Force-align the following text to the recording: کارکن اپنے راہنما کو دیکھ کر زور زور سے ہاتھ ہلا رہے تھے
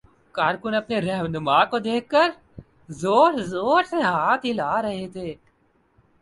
کارکن 0.35 0.73
اپنے 0.75 0.99
راہنما 1.01 1.63
کو 1.71 1.79
دیکھ 1.79 2.09
کر 2.09 2.29
زور 2.93 3.31
زور 3.51 3.83
سے 3.83 4.01
ہاتھ 4.01 4.45
ہلا 4.45 4.81
رہے 4.81 5.07
تھے 5.13 5.33